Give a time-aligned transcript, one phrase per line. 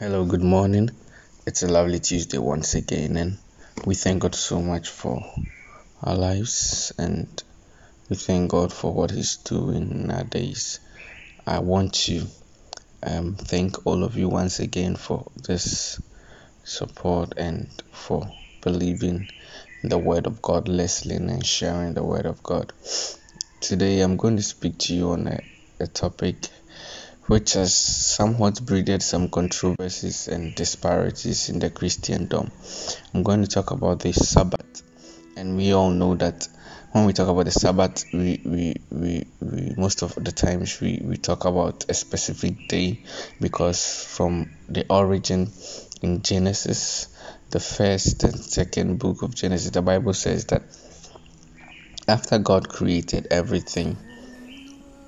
[0.00, 0.88] Hello, good morning.
[1.46, 3.36] It's a lovely Tuesday once again, and
[3.84, 5.22] we thank God so much for
[6.02, 7.28] our lives and
[8.08, 10.80] we thank God for what He's doing in our days.
[11.46, 12.24] I want to
[13.02, 16.00] um, thank all of you once again for this
[16.64, 18.26] support and for
[18.62, 19.28] believing
[19.82, 22.72] in the Word of God, listening and sharing the Word of God.
[23.60, 25.42] Today, I'm going to speak to you on a,
[25.78, 26.48] a topic
[27.30, 32.50] which has somewhat breeded some controversies and disparities in the Christendom.
[33.14, 34.82] I'm going to talk about the Sabbath,
[35.36, 36.48] and we all know that
[36.90, 41.00] when we talk about the Sabbath, we, we, we, we most of the times we,
[41.04, 42.98] we talk about a specific day
[43.40, 45.52] because from the origin
[46.02, 47.16] in Genesis,
[47.50, 50.62] the first and second book of Genesis, the Bible says that
[52.08, 53.96] after God created everything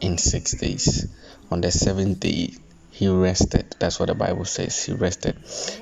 [0.00, 1.08] in six days,
[1.52, 2.54] on the seventh day
[2.90, 3.74] he rested.
[3.78, 4.84] That's what the Bible says.
[4.84, 5.36] He rested.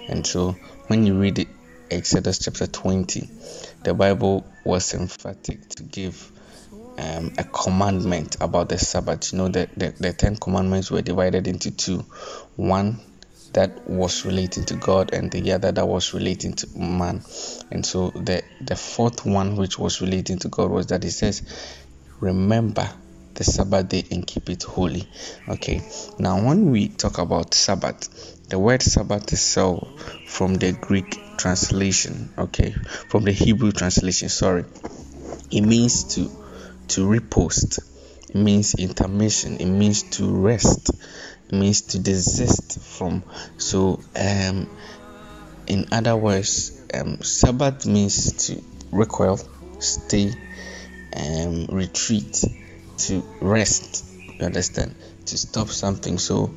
[0.09, 0.53] And so
[0.89, 1.49] when you read
[1.91, 3.29] Exodus chapter 20,
[3.83, 6.31] the Bible was emphatic to give
[6.99, 9.33] um, a commandment about the Sabbath.
[9.33, 11.99] You know, the, the, the Ten Commandments were divided into two
[12.57, 13.01] one
[13.53, 17.23] that was relating to God and the other that was relating to man.
[17.71, 21.43] And so the, the fourth one, which was relating to God, was that He says,
[22.21, 22.89] Remember
[23.35, 25.07] the Sabbath day and keep it holy.
[25.49, 25.81] Okay,
[26.19, 29.89] now when we talk about Sabbath, the word Sabbath itself
[30.25, 32.73] from the Greek translation, okay,
[33.09, 34.65] from the Hebrew translation, sorry,
[35.51, 36.31] it means to
[36.89, 37.79] to repost,
[38.29, 40.91] it means intermission, it means to rest,
[41.49, 43.23] it means to desist from.
[43.59, 44.69] So, um,
[45.67, 49.39] in other words, um, Sabbath means to recoil,
[49.79, 50.33] stay,
[51.17, 52.45] um, retreat,
[53.07, 54.05] to rest.
[54.39, 54.95] You understand?
[55.27, 56.19] To stop something.
[56.19, 56.55] So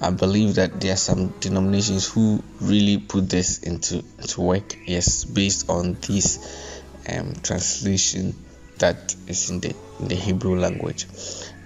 [0.00, 4.76] I believe that there are some denominations who really put this into to work.
[4.86, 6.72] Yes, based on this
[7.08, 8.34] um, translation
[8.78, 11.06] that is in the in the Hebrew language,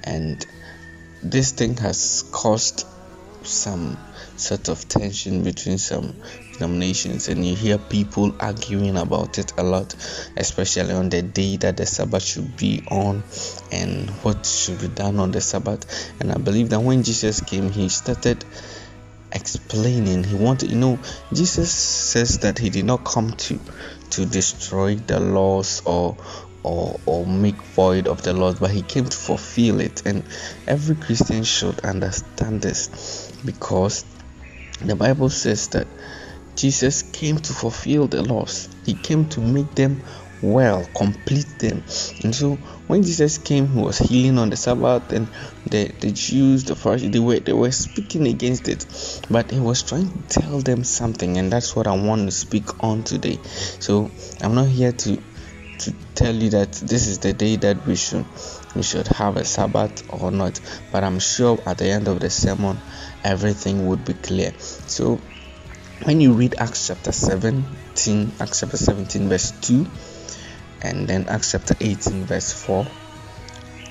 [0.03, 0.45] and
[1.23, 2.87] this thing has caused
[3.47, 3.97] some
[4.37, 6.15] sort of tension between some
[6.53, 9.95] denominations and you hear people arguing about it a lot
[10.37, 13.23] especially on the day that the sabbath should be on
[13.73, 16.13] and what should be done on the sabbath.
[16.21, 18.45] And i believe that when jesus came he started
[19.33, 20.23] explaining.
[20.23, 20.99] He wanted you know
[21.33, 23.59] jesus says that he did not come to
[24.11, 26.17] to destroy the laws or
[26.65, 30.07] or, or make void of the laws, but he came to fulfill it.
[30.07, 30.25] And
[30.67, 34.05] every Christian should understand this because
[34.81, 35.87] the Bible says that
[36.57, 40.03] Jesus came to fulfill the laws, He came to make them
[40.41, 41.85] well, complete them.
[42.23, 42.57] And so
[42.87, 45.31] when Jesus came, He was healing on the Sabbath, and
[45.71, 48.85] the, the Jews, the Pharisees, they were they were speaking against it,
[49.31, 52.85] but He was trying to tell them something, and that's what I want to speak
[52.85, 53.39] on today.
[53.81, 54.11] So
[54.43, 55.23] I'm not here to
[55.79, 58.27] to tell you that this is the day that we should
[58.75, 60.61] we should have a Sabbath or not,
[60.93, 62.81] but I'm sure at the end of the sermon
[63.25, 64.53] everything would be clear.
[64.59, 65.19] So
[66.05, 69.87] when you read Acts chapter 17, Acts chapter 17, verse 2,
[70.83, 72.87] and then Acts chapter 18, verse 4,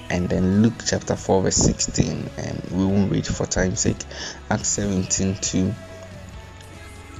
[0.10, 3.98] and then Luke chapter 4, verse 16, and we won't read for time's sake,
[4.50, 5.74] Acts 17, 2.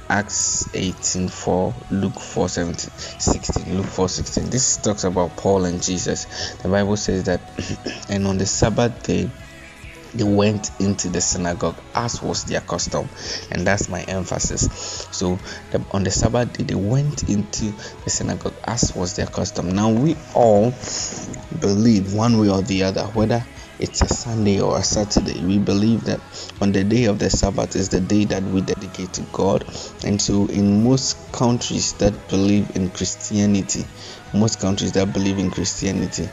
[0.06, 4.50] Acts 18 4, Luke 4 17, 16, Luke 4 16.
[4.50, 6.56] This talks about Paul and Jesus.
[6.56, 7.40] The Bible says that,
[8.10, 9.30] and on the Sabbath day,
[10.14, 13.08] they went into the synagogue as was their custom.
[13.50, 15.08] And that's my emphasis.
[15.10, 15.36] So
[15.70, 17.72] the, on the sabbath day they went into
[18.04, 19.70] the synagogue as was their custom.
[19.70, 20.70] Now we all
[21.58, 23.44] believe one way or the other whether
[23.78, 26.20] it's a sunday or a saturday we believe that
[26.60, 29.64] on the day of the sabbath is the day that we dedicate to god.
[30.04, 33.84] And so in most countries that believe in christianity
[34.32, 36.28] most countries that believe in christianity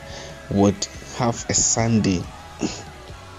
[0.50, 0.86] would
[1.18, 2.22] have a sunday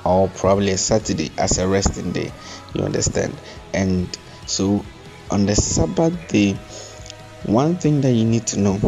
[0.06, 2.32] or probably a Saturday as a resting day.
[2.74, 3.34] You understand?
[3.74, 4.08] And
[4.46, 4.84] so
[5.32, 6.54] on the Sabbath day,
[7.46, 8.80] one thing that you need to know,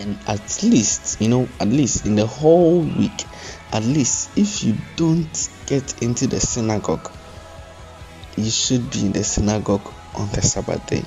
[0.00, 3.26] and at least, you know, at least in the whole week,
[3.72, 7.10] at least if you don't get into the synagogue,
[8.36, 11.04] you should be in the synagogue on the Sabbath day.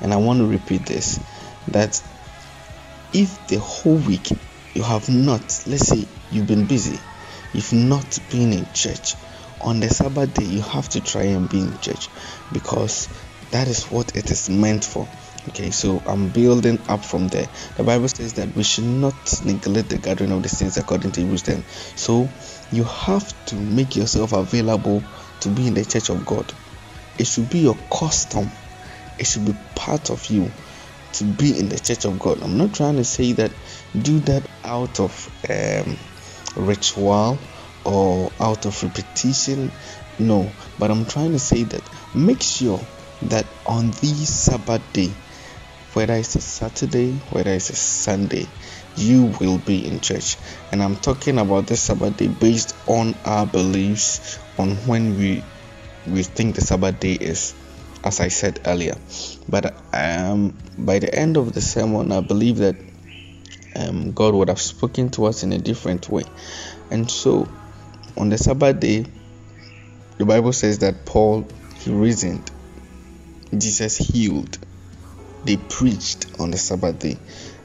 [0.00, 1.20] And I want to repeat this
[1.68, 2.02] that
[3.12, 4.28] if the whole week
[4.74, 6.98] you have not, let's say you've been busy,
[7.52, 9.16] if not being in church
[9.60, 12.10] on the Sabbath day, you have to try and be in church
[12.50, 13.08] because
[13.50, 15.08] that is what it is meant for.
[15.48, 17.46] Okay, so I'm building up from there.
[17.76, 21.20] The Bible says that we should not neglect the gathering of the saints according to
[21.20, 21.64] Hebrews 10.
[21.96, 22.30] So
[22.70, 25.02] you have to make yourself available
[25.40, 26.52] to be in the church of God.
[27.18, 28.50] it should be your custom
[29.18, 30.52] it should be part of you
[31.12, 33.52] to be in the church of god i'm not trying to say that
[33.96, 35.96] do that out of um,
[36.56, 37.38] ritual
[37.84, 39.70] or out of repetition?
[40.18, 41.82] No but i'm trying to say that
[42.14, 42.86] make sure
[43.22, 45.14] that on the sabbath day
[45.94, 48.48] whether it's a saturday whether it's a sunday
[48.94, 50.36] you will be in church.
[50.70, 55.44] And i'm talking about the sabbath day based on our beliefs on when we
[56.06, 57.54] we think the sabbath day is
[58.04, 58.94] as i said earlier.
[59.48, 62.76] But um by the end of the sermon i believe that
[63.76, 66.24] um, god would have spoken to us in a different way.
[66.90, 67.48] And so
[68.16, 69.06] on the sabbath day
[70.18, 72.50] the bible says that paul he reasoned.
[73.56, 74.58] Jesus healed.
[75.44, 77.18] They preached on the sabbath day.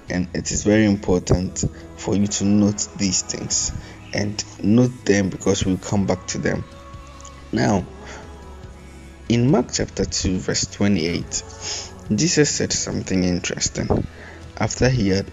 [0.09, 1.63] And it is very important
[1.97, 3.71] for you to note these things
[4.13, 6.63] and note them because we'll come back to them.
[7.51, 7.85] Now
[9.29, 11.43] in mark chapter 2 verse 28
[12.15, 13.87] jesus said something interesting.
[14.57, 15.29] After he had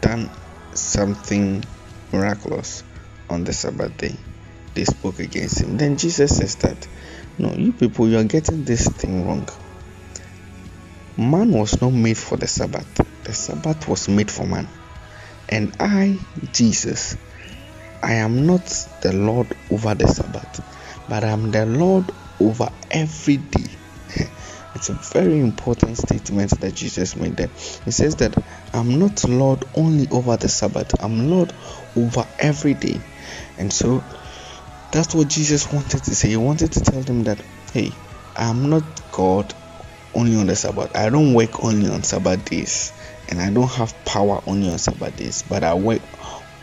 [0.00, 0.30] done
[0.74, 1.64] something
[2.12, 2.82] miraculous
[3.28, 4.14] on the sabbath day
[4.74, 6.88] they spoke against him then jesus says that
[7.38, 9.48] no you people you are getting this thing wrong
[11.16, 13.00] man was not made for the sabbath
[13.30, 14.66] the Sabbath was made for man.
[15.48, 16.18] And I,
[16.52, 17.16] Jesus,
[18.02, 18.66] I am not
[19.02, 20.60] the Lord over the Sabbath,
[21.08, 22.10] but I am the Lord
[22.40, 23.69] over every day.
[24.80, 27.50] It's a very important statement that Jesus made there.
[27.84, 28.34] He says that
[28.72, 31.52] I'm not Lord only over the Sabbath, I'm Lord
[31.94, 32.98] over every day.
[33.58, 34.02] And so
[34.90, 36.30] that's what Jesus wanted to say.
[36.30, 37.42] He wanted to tell them that,
[37.74, 37.92] hey,
[38.34, 39.52] I'm not God
[40.14, 40.96] only on the Sabbath.
[40.96, 42.94] I don't work only on Sabbath days
[43.28, 46.00] and I don't have power only on Sabbath days, but I work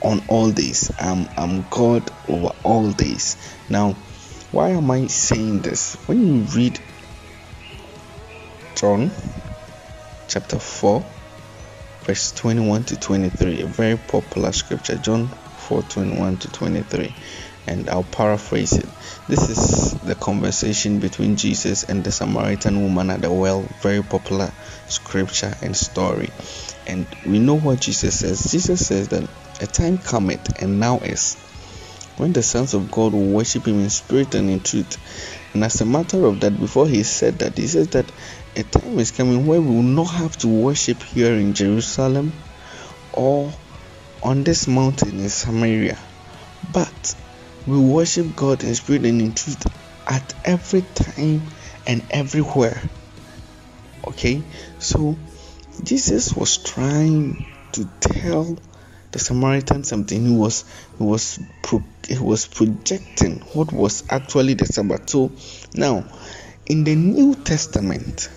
[0.02, 0.92] on all days.
[1.00, 3.38] I'm I'm God over all days.
[3.70, 3.94] Now,
[4.50, 5.98] why am I saying this?
[6.08, 6.80] When you read
[8.78, 9.10] John
[10.28, 11.04] chapter 4,
[12.04, 17.12] verse 21 to 23, a very popular scripture, John 4 21 to 23
[17.66, 18.86] and I'll paraphrase it.
[19.28, 24.52] This is the conversation between Jesus and the Samaritan woman at the well, very popular
[24.88, 26.30] scripture and story.
[26.86, 28.52] And we know what Jesus says.
[28.52, 29.28] Jesus says that
[29.60, 31.36] a time cometh and now is
[32.18, 34.98] when the sons of God will worship him in spirit and in truth.
[35.54, 38.12] And as a matter of that, before he said that, he says that
[38.58, 42.34] a time is coming where we will not have to worship here in Jerusalem
[43.14, 43.54] or
[44.24, 45.98] on this mountain in Samaria,
[46.74, 47.16] but
[47.68, 49.64] we worship God in spirit and in truth
[50.08, 51.48] at every time
[51.86, 52.82] and everywhere.
[54.08, 54.42] Okay,
[54.80, 55.16] so
[55.84, 58.58] Jesus was trying to tell
[59.12, 60.26] the Samaritan something.
[60.26, 60.66] He was
[60.98, 65.08] he was pro, he was projecting what was actually the Sabbath.
[65.12, 65.32] So
[65.76, 66.06] now,
[66.66, 68.30] in the New Testament,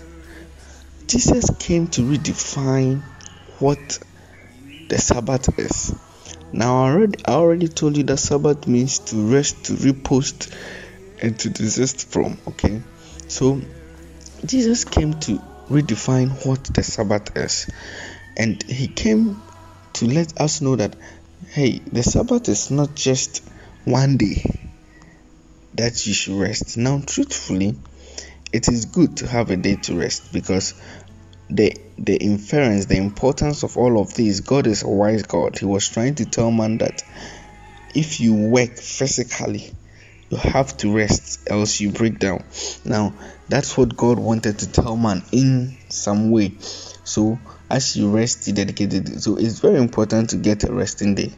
[1.10, 3.00] Jesus came to redefine
[3.58, 3.98] what
[4.88, 5.92] the Sabbath is.
[6.52, 10.34] Now, I already, I already told you that Sabbath means to rest, to repose,
[11.20, 12.38] and to desist from.
[12.46, 12.80] Okay,
[13.26, 13.60] so
[14.46, 17.68] Jesus came to redefine what the Sabbath is,
[18.36, 19.42] and he came
[19.94, 20.94] to let us know that
[21.48, 23.42] hey, the Sabbath is not just
[23.82, 24.44] one day
[25.74, 26.76] that you should rest.
[26.76, 27.74] Now, truthfully,
[28.52, 30.74] it is good to have a day to rest because
[31.50, 34.40] the the inference, the importance of all of this.
[34.40, 35.58] God is a wise God.
[35.58, 37.02] He was trying to tell man that
[37.94, 39.72] if you work physically,
[40.30, 42.44] you have to rest, else you break down.
[42.84, 43.14] Now,
[43.48, 46.56] that's what God wanted to tell man in some way.
[46.60, 49.22] So, as you rest, you dedicated.
[49.22, 51.34] So, it's very important to get a resting day.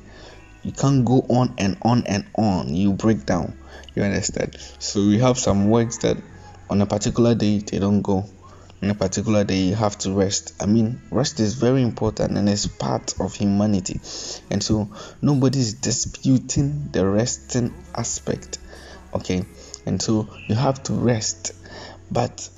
[0.62, 2.75] You can't go on and on and on.
[2.75, 3.57] You break down.
[3.95, 4.57] You understand?
[4.78, 6.19] So, we have some works that
[6.69, 8.26] on a particular day they don't go
[8.82, 10.54] in a particular day you have to rest.
[10.60, 14.00] I mean rest is very important and it's part of humanity.
[14.50, 14.90] And so
[15.22, 18.58] nobody is disputing the resting aspect
[19.14, 19.44] okay?
[19.86, 21.52] And so you have to rest.
[22.10, 22.48] But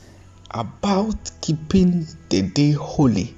[0.51, 3.37] about keeping the day holy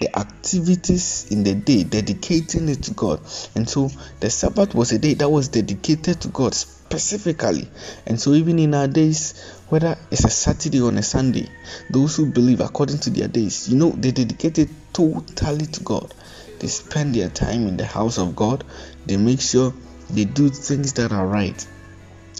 [0.00, 3.20] the activities in the day dedicating it to god.
[3.56, 6.54] And so the sabbath was a day that was dedicated to god
[6.88, 7.68] specifically.
[8.06, 9.34] And so even in our days
[9.68, 11.46] whether it's a Saturday or a Sunday,
[11.90, 16.14] those who believe according to their days, you know, they dedicate it totally to God.
[16.58, 18.64] They spend their time in the house of God,
[19.04, 19.74] they make sure
[20.08, 21.66] they do things that are right.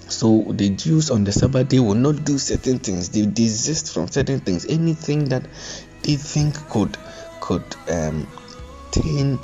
[0.09, 4.09] So the Jews on the Sabbath day will not do certain things, they desist from
[4.09, 5.45] certain things, anything that
[6.03, 6.97] they think could
[7.41, 8.27] could um
[8.91, 9.41] taint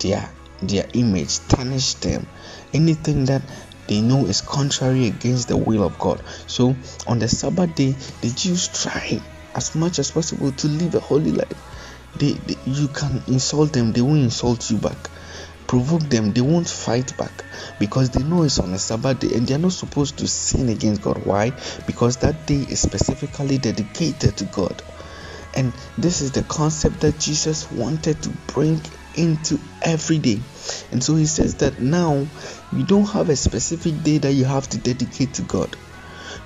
[0.00, 0.30] their
[0.62, 2.26] their image, tarnish them,
[2.72, 3.42] anything that
[3.88, 6.22] they know is contrary against the will of God.
[6.46, 6.76] So
[7.06, 9.20] on the Sabbath day, the Jews try
[9.54, 11.62] as much as possible to live a holy life.
[12.18, 15.10] They, they, you can insult them, they won't insult you back.
[15.66, 17.42] Provoke them, they won't fight back
[17.80, 21.02] because they know it's on a Sabbath day and they're not supposed to sin against
[21.02, 21.18] God.
[21.24, 21.52] Why?
[21.86, 24.82] Because that day is specifically dedicated to God.
[25.54, 28.80] And this is the concept that Jesus wanted to bring
[29.16, 30.40] into every day.
[30.92, 32.26] And so he says that now
[32.72, 35.76] you don't have a specific day that you have to dedicate to God.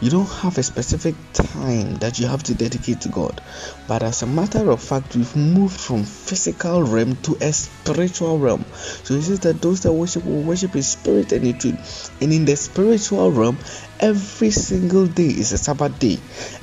[0.00, 3.40] You don't have a specific time that you have to dedicate to God.
[3.86, 8.64] But as a matter of fact, we've moved from physical realm to a spiritual realm.
[8.72, 12.16] So he says that those that worship will worship in spirit and in truth.
[12.22, 13.58] And in the spiritual realm,
[13.98, 16.18] every single day is a Sabbath day.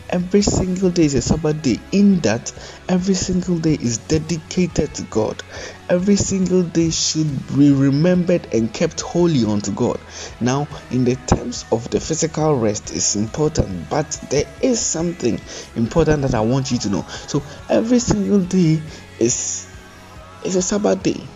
[0.10, 2.54] Every single day is a Sabbath day, in that
[2.88, 5.44] every single day is dedicated to God.
[5.90, 10.00] Every single day should be remembered and kept holy unto God.
[10.40, 15.42] Now, in the terms of the physical rest, is important, but there is something
[15.76, 17.06] important that I want you to know.
[17.28, 18.80] So, every single day
[19.20, 19.68] is
[20.46, 21.28] is a Sabbath day.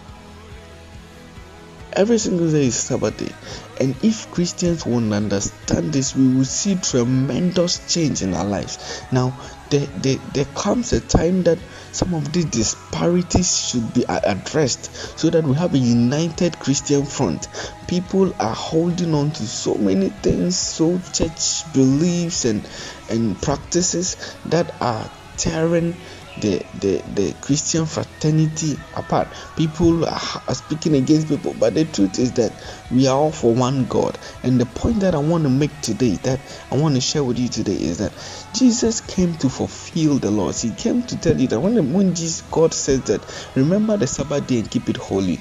[1.94, 3.32] Every single day is Sabbath day.
[3.80, 9.04] And if Christians won't understand this, we will see tremendous change in our lives.
[9.12, 9.38] Now,
[9.70, 11.60] there, there, there comes a time that
[11.92, 17.50] some of these disparities should be addressed so that we have a united Christian front.
[17.88, 22.70] People are holding on to so many things, so church beliefs and,
[23.10, 25.98] and practices that are tearing
[26.42, 29.28] the, the, the Christian fraternity apart.
[29.56, 30.20] People are,
[30.54, 32.52] speaking against people, but the truth is that
[32.92, 34.18] we are all for one God.
[34.44, 36.40] And the point that I want to make today, that
[36.72, 38.14] I want to share with you today, is that
[38.54, 40.62] Jesus came to fulfill the laws.
[40.62, 44.48] He came to tell you that when, when Jesus, God says that, remember the Sabbath
[44.48, 45.40] day and keep it holy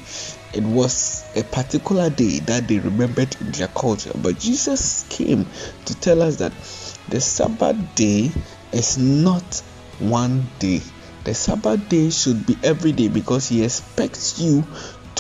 [0.53, 4.11] it was a particular day that they remembered in their culture.
[4.15, 5.47] But Jesus came
[5.85, 6.53] to tell us that
[7.09, 8.33] the Sabbath day
[8.73, 9.63] is not
[10.01, 10.83] one day.
[11.25, 14.65] The Sabbath day should be every day because He expects you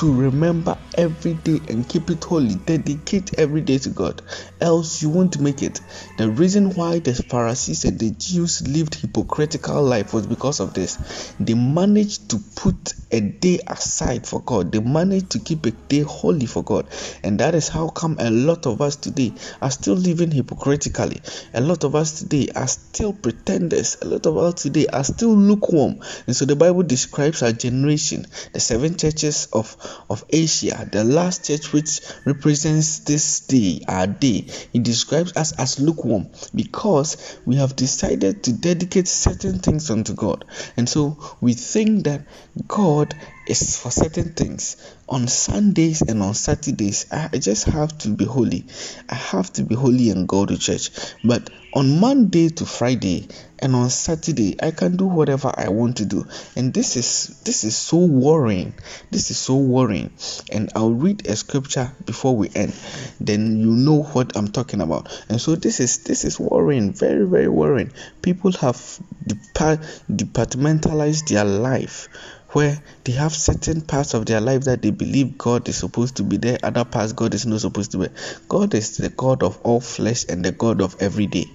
[0.00, 2.54] to remember every day and keep it holy.
[2.54, 4.22] Dedicate every day to God,
[4.58, 5.78] else you won't make it.
[6.16, 11.34] The reason why the Pharisees and the Jews lived hypocritical life was because of this.
[11.38, 14.72] They managed to put a day aside for God.
[14.72, 16.88] They managed to keep a day holy for God,
[17.22, 21.20] and that is how come a lot of us today are still living hypocritically.
[21.52, 23.98] A lot of us today are still pretenders.
[24.00, 26.00] A lot of us today are still lukewarm.
[26.26, 29.76] And so the Bible describes our generation, the seven churches of
[30.08, 35.80] of Asia, the last church which represents this day, our day, it describes us as
[35.80, 40.44] lukewarm because we have decided to dedicate certain things unto God.
[40.76, 42.26] And so we think that
[42.66, 43.14] God
[43.46, 44.76] is for certain things.
[45.08, 48.66] On Sundays and on Saturdays, I just have to be holy.
[49.08, 50.90] I have to be holy and go to church.
[51.24, 53.28] But on Monday to Friday
[53.58, 56.26] and on Saturday, I can do whatever I want to do.
[56.56, 58.74] And this is this is so worrying.
[59.10, 60.12] This is so worrying.
[60.50, 62.74] And I'll read a scripture before we end.
[63.20, 65.24] Then you know what I'm talking about.
[65.28, 67.92] And so this is this is worrying, very very worrying.
[68.22, 69.80] People have depart,
[70.10, 72.08] departmentalized their life
[72.52, 76.22] where they have certain parts of their life that they believe God is supposed to
[76.22, 78.08] be there, other parts God is not supposed to be.
[78.48, 81.46] God is the God of all flesh and the God of every day.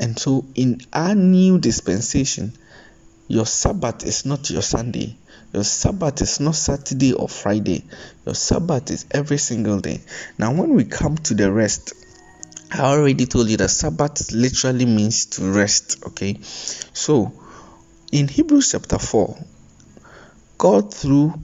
[0.00, 2.52] And so, in our new dispensation,
[3.26, 5.16] your Sabbath is not your Sunday.
[5.52, 7.84] Your Sabbath is not Saturday or Friday.
[8.24, 10.00] Your Sabbath is every single day.
[10.38, 11.94] Now, when we come to the rest,
[12.70, 16.04] I already told you that Sabbath literally means to rest.
[16.06, 17.32] Okay, so
[18.12, 19.38] in Hebrews chapter 4,
[20.58, 21.34] God, through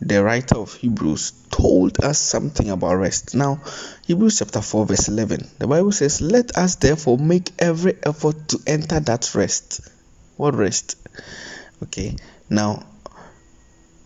[0.00, 3.34] the writer of Hebrews, told us something about rest.
[3.34, 3.62] Now,
[4.06, 8.60] Hebrews chapter 4, verse 11, the Bible says, Let us therefore make every effort to
[8.66, 9.80] enter that rest.
[10.36, 10.96] What rest?
[11.82, 12.16] Okay,
[12.50, 12.84] now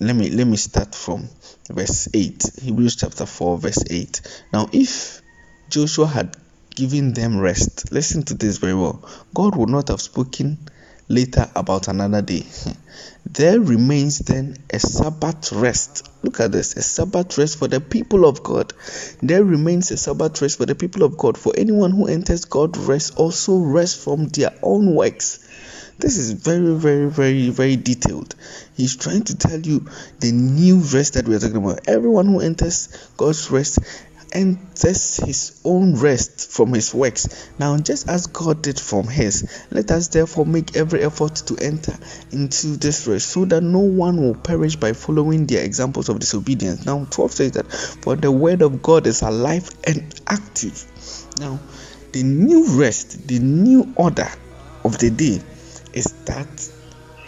[0.03, 1.29] let me let me start from
[1.71, 5.23] verse 8 hebrews chapter 4 verse 8 now if
[5.69, 6.37] joshua had
[6.75, 10.59] given them rest listen to this very well god would not have spoken
[11.09, 12.45] later about another day.
[13.25, 16.09] There remains then a Sabbath rest.
[16.23, 18.73] Look at this a Sabbath rest for the people of God.
[19.23, 21.39] There remains a Sabbath rest for the people of God.
[21.39, 25.39] For anyone who enters God's rest also rests from their own works.
[25.99, 28.35] This is very, very, very, very detailed.
[28.77, 29.87] He's trying to tell you
[30.19, 31.89] the new rest that we are talking about.
[31.89, 33.79] Everyone who enters God's rest
[34.33, 37.51] enters his own rest from his works.
[37.59, 41.97] Now, just as God did from his, let us therefore make every effort to enter
[42.31, 46.85] into this rest so that no one will perish by following their examples of disobedience.
[46.87, 50.85] Now, 12 says that, For the word of God is alive and active.
[51.39, 51.61] Now,
[52.13, 54.29] the new rest, the new order
[54.85, 55.41] of the day
[55.93, 56.71] is that,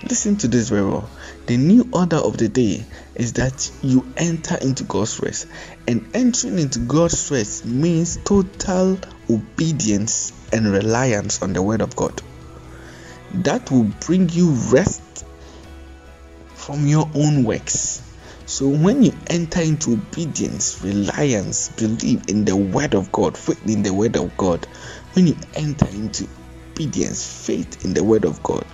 [0.09, 1.09] listen to this very well.
[1.47, 2.85] The new order of the day
[3.15, 5.47] is that you enter into God's rest.
[5.87, 8.99] And entering into God's rest means total
[9.31, 12.23] obedience and reliance on the Word of God.
[13.35, 15.25] That will bring you rest
[16.55, 18.03] from your own works.
[18.47, 23.83] So when you enter into obedience, reliance, believe in the Word of God, faith in
[23.83, 24.67] the Word of God,
[25.15, 26.29] when you enter into
[26.73, 28.65] obedience, faith in the Word of God,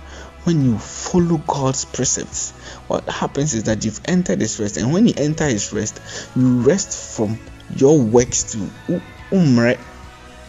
[0.43, 2.51] when you follow God's precepts,
[2.87, 5.99] what happens is that you've entered His rest, and when you enter His rest,
[6.35, 7.39] you rest from
[7.75, 8.69] your works too.
[9.31, 9.79] Umre,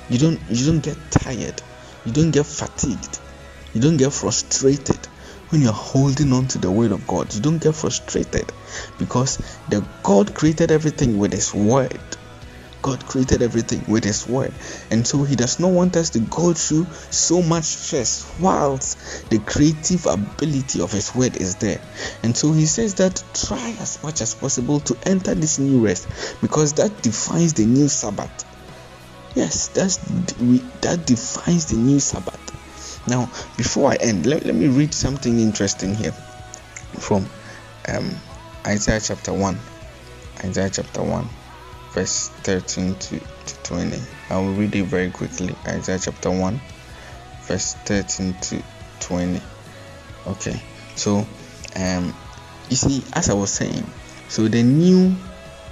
[0.08, 1.62] you don't you don't get tired,
[2.04, 3.20] you don't get fatigued,
[3.74, 4.98] you don't get frustrated
[5.50, 7.34] when you're holding on to the word of God.
[7.34, 8.50] You don't get frustrated
[8.98, 9.36] because
[9.68, 12.00] the God created everything with His word.
[12.82, 14.52] God created everything with His word,
[14.90, 19.38] and so He does not want us to go through so much stress whilst the
[19.38, 21.80] creative ability of His word is there.
[22.24, 26.08] And so He says that try as much as possible to enter this new rest
[26.40, 28.44] because that defines the new Sabbath.
[29.34, 29.98] Yes, that's
[30.82, 32.40] that defines the new Sabbath.
[33.06, 36.12] Now, before I end, let, let me read something interesting here
[36.98, 37.28] from
[37.88, 38.14] um,
[38.66, 39.58] Isaiah chapter 1.
[40.44, 41.28] Isaiah chapter 1
[41.92, 43.98] verse 13 to, to 20.
[44.30, 45.54] I will read it very quickly.
[45.66, 46.60] Isaiah chapter 1,
[47.42, 48.62] verse 13 to
[49.00, 49.40] 20.
[50.26, 50.60] Okay,
[50.96, 51.26] so
[51.76, 52.14] um,
[52.68, 53.84] you see, as I was saying,
[54.28, 55.14] so the new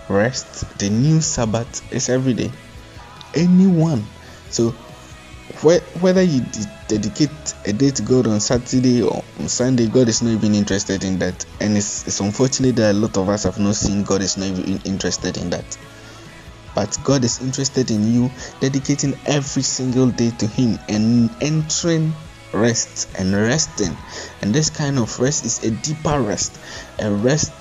[0.09, 2.51] rest, the new Sabbath is every day.
[3.35, 4.05] Anyone,
[4.51, 4.75] so
[5.63, 6.45] whether you
[6.89, 7.31] dedicate
[7.65, 11.19] a day to God on Saturday or on Sunday, God is not even interested in
[11.21, 11.45] that.
[11.61, 14.47] And it's, it's unfortunate that a lot of us have not seen God is not
[14.47, 15.79] even interested in that.
[16.81, 22.15] But God is interested in you dedicating every single day to Him and entering
[22.55, 23.95] rest and resting.
[24.41, 26.59] And this kind of rest is a deeper rest,
[26.99, 27.53] a rest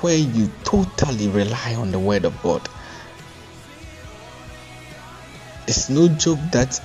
[0.00, 2.68] where you totally rely on the Word of God.
[5.68, 6.80] It's no joke that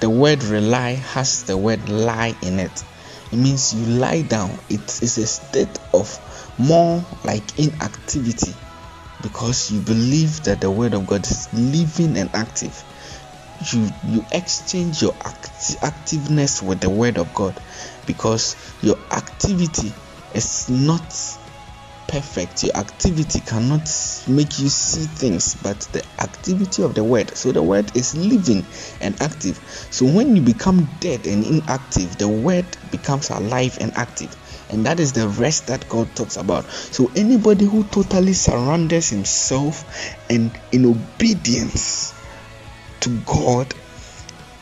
[0.00, 2.84] the word rely has the word lie in it.
[3.32, 4.58] It means you lie down.
[4.68, 6.12] It is a state of
[6.58, 8.52] more like inactivity
[9.22, 12.84] because you believe that the word of God is living and active.
[13.60, 17.58] You you exchange your act- activeness with the word of God
[18.06, 19.92] because your activity
[20.34, 21.14] is not
[22.08, 22.64] perfect.
[22.64, 23.88] Your activity cannot
[24.26, 27.36] make you see things, but the activity of the word.
[27.36, 28.66] So the word is living
[29.00, 29.60] and active.
[29.90, 34.36] So when you become dead and inactive, the word becomes alive and active
[34.72, 36.68] and that is the rest that God talks about.
[36.70, 39.84] So anybody who totally surrenders himself
[40.30, 42.14] and in obedience
[43.00, 43.74] to God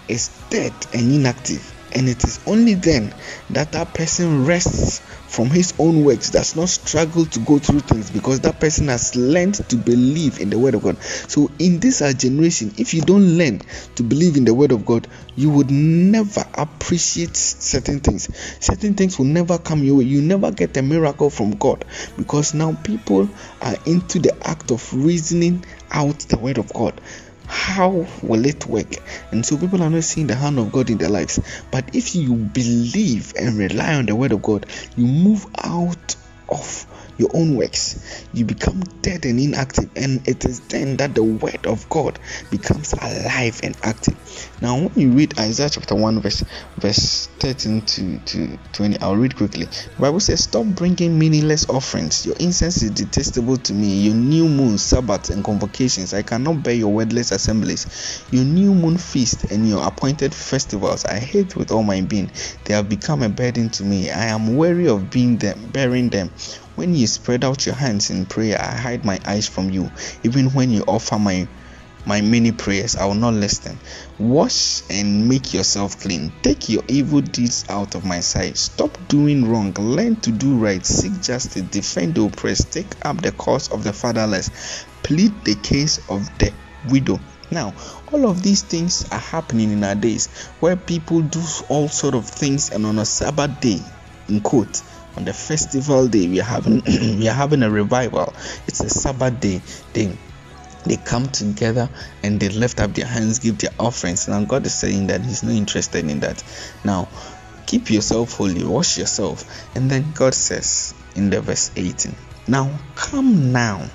[0.09, 3.15] is dead and inactive, and it is only then
[3.51, 5.01] that that person rests
[5.31, 9.15] from his own works does not struggle to go through things because that person has
[9.15, 11.01] learned to believe in the word of God.
[11.03, 13.61] So, in this our generation, if you don't learn
[13.95, 18.29] to believe in the word of God, you would never appreciate certain things.
[18.65, 20.05] Certain things will never come your way.
[20.05, 21.85] You never get a miracle from God
[22.17, 23.29] because now people
[23.63, 27.01] are into the act of reasoning out the word of God
[27.51, 28.95] how will it work?
[29.33, 31.41] And so people are not seeing the hand of God in their lives.
[31.71, 36.17] But if you believe and rely on the word of God, you move out
[36.49, 36.87] of
[37.21, 38.27] your own works.
[38.33, 42.19] You become dead and inactive, and it is then that the word of God
[42.51, 44.17] becomes alive and active.
[44.63, 46.43] Now, when you read Isaiah chapter 1, verse
[46.79, 49.67] verse 13 to, to 20, I'll read quickly.
[49.67, 52.25] The Bible says, Stop bringing meaningless offerings.
[52.25, 54.01] Your incense is detestable to me.
[54.01, 56.15] Your new moon, Sabbaths, and convocations.
[56.15, 58.25] I cannot bear your wordless assemblies.
[58.31, 62.31] Your new moon feast and your appointed festivals I hate with all my being.
[62.65, 64.11] They have become a burden to me.
[64.11, 66.31] I am weary of being them, bearing them.
[66.81, 69.91] When you spread out your hands in prayer, I hide my eyes from you.
[70.25, 71.47] Even when you offer my
[72.07, 73.79] my many prayers, I will not listen.
[74.19, 76.33] Wash and make yourself clean.
[76.41, 78.57] Take your evil deeds out of my sight.
[78.57, 79.75] Stop doing wrong.
[79.75, 80.85] Learn to do right.
[80.87, 81.61] Seek justice.
[81.65, 82.73] Defend the oppressed.
[82.73, 84.87] Take up the cause of the fatherless.
[85.03, 86.51] Plead the case of the
[86.89, 87.21] widow.
[87.51, 87.75] Now,
[88.11, 90.29] all of these things are happening in our days
[90.61, 93.81] where people do all sort of things and on a Sabbath day,
[94.31, 94.81] in quote,
[95.17, 96.83] on the festival day we are having
[97.19, 98.33] we are having a revival
[98.67, 100.17] it's a sabbath day thing
[100.85, 101.91] they come together
[102.23, 104.29] and they lift up their hands, give their offerings.
[104.29, 106.43] Now, God is saying that He's not interested in that.
[106.85, 107.09] Now,
[107.67, 109.45] keep yourself holy, wash yourself.
[109.77, 112.15] And then God says in the verse 18,
[112.49, 113.89] Now come now.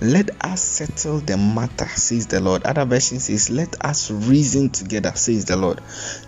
[0.00, 2.64] Let us settle the matter, says the Lord.
[2.64, 5.80] Other version says, Let us reason together, says the Lord.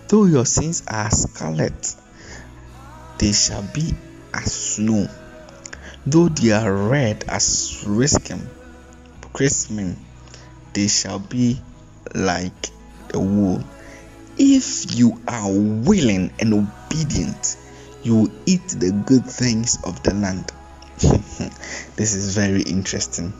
[0.07, 1.95] Though your sins are scarlet,
[3.17, 3.93] they shall be
[4.33, 5.07] as snow.
[6.05, 8.45] Though they are red as riskim,
[9.33, 9.97] Christmas,
[10.73, 11.59] they shall be
[12.13, 12.69] like
[13.09, 13.63] the wool.
[14.37, 17.57] If you are willing and obedient,
[18.03, 20.51] you will eat the good things of the land.
[20.97, 23.33] this is very interesting.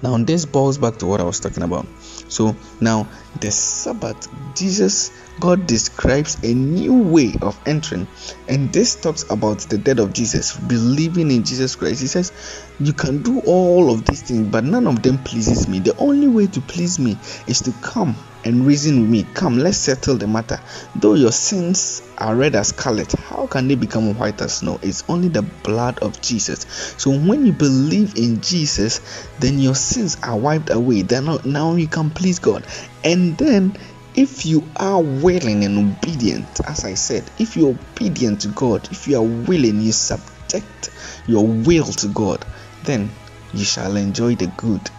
[0.00, 1.86] Now, this boils back to what I was talking about.
[2.28, 3.08] So, now
[3.40, 8.08] the Sabbath, Jesus, God describes a new way of entering,
[8.48, 12.00] and this talks about the death of Jesus, believing in Jesus Christ.
[12.00, 12.32] He says,
[12.80, 15.78] You can do all of these things, but none of them pleases me.
[15.78, 19.26] The only way to please me is to come and reason with me.
[19.34, 20.60] Come, let's settle the matter.
[20.96, 24.78] Though your sins are red as scarlet, how can they become white as snow?
[24.82, 26.66] It's only the blood of Jesus.
[26.98, 29.00] So when you believe in Jesus,
[29.38, 31.02] then your sins are wiped away.
[31.02, 32.66] Then now you can please God.
[33.04, 33.76] And then
[34.14, 39.06] if you are willing and obedient, as I said, if you're obedient to God, if
[39.06, 40.90] you are willing, you subject
[41.26, 42.44] your will to God,
[42.84, 43.10] then
[43.52, 44.90] you shall enjoy the good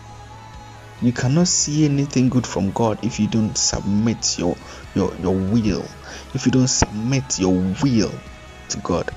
[1.01, 4.57] you cannot see anything good from God if you don't submit your
[4.95, 5.89] your your will.
[6.33, 8.19] If you don't submit your will
[8.69, 9.09] to God.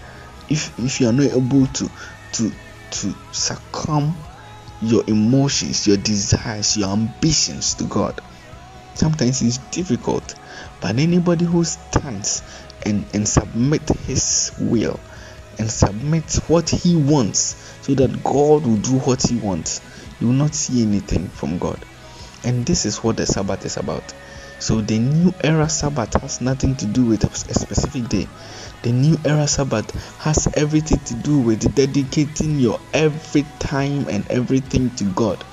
[0.49, 1.90] If if you are not able to
[2.33, 2.53] to
[2.90, 4.14] to succumb
[4.81, 8.21] your emotions, your desires, your ambitions to God.
[8.95, 10.35] Sometimes it's difficult,
[10.81, 12.43] but anybody who stands
[12.85, 15.01] and, and submit his will
[15.59, 19.81] and submit what he wants so that God will do what he wants
[20.23, 21.85] you will not see anything from God.
[22.45, 24.15] And this is what the Sabbath is about.
[24.61, 28.29] So the new era Sabbath has nothing to do with a specific day.
[28.83, 34.95] The new era Sabbath has everything to do with dedicating your every time and everything
[34.95, 35.45] to God.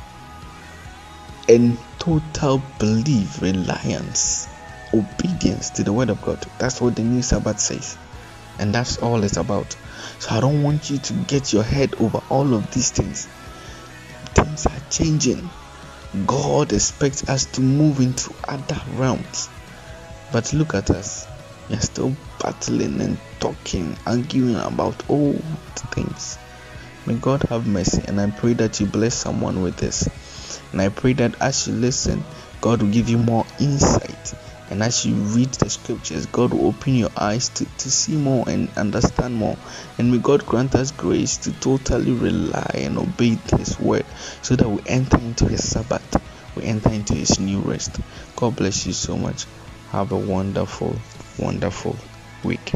[1.48, 4.48] And total belief, reliance,
[4.94, 6.46] obedience to the word of God.
[6.58, 7.98] That's what the new Sabbath says.
[8.58, 9.76] And that's all it's about.
[10.20, 13.28] So I don't want you to get your head over all of these things
[14.44, 15.50] things are changing.
[16.26, 19.50] God expects us to move into other realms.
[20.32, 21.28] But look at us.
[21.70, 25.42] We are still battling and talking, arguing about old
[25.94, 26.38] things.
[27.06, 30.08] May God have mercy, and I pray that you bless someone with this.
[30.72, 32.24] And I pray that as you listen,
[32.62, 34.34] God will give you more insight
[34.70, 38.48] and as you read the scriptures, God will open your eyes to, to see more
[38.48, 39.58] and understand more.
[39.98, 44.06] And may God grant us grace to totally rely and obey His word
[44.44, 46.22] so that we enter into His Sabbath,
[46.56, 48.00] we enter into His new rest.
[48.36, 49.48] God bless you so much.
[49.90, 51.00] Have a wonderful,
[51.40, 51.98] wonderful
[52.44, 52.72] week.